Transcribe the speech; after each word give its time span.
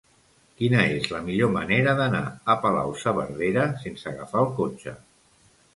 Quina 0.61 0.85
és 0.93 1.09
la 1.15 1.19
millor 1.27 1.51
manera 1.57 1.93
d'anar 2.01 2.23
a 2.55 2.59
Palau-saverdera 2.65 3.69
sense 3.87 4.13
agafar 4.15 4.47
el 4.47 4.53
cotxe? 4.63 5.01